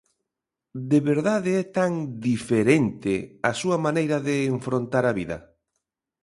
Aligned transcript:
De 0.91 0.99
verdade 1.11 1.51
é 1.61 1.63
tan 1.77 1.91
'diferente' 2.21 3.17
a 3.49 3.51
súa 3.61 3.77
maneira 3.85 4.17
de 4.27 4.35
enfrontar 4.55 5.03
a 5.07 5.13
vida? 5.19 5.37